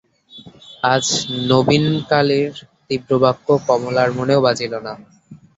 আজ 0.83 1.05
নবীনকালীর 1.49 2.53
তীব্রবাক্য 2.85 3.47
কমলার 3.67 4.09
মনেও 4.17 4.39
বাজিল 4.45 4.73
না। 4.85 4.93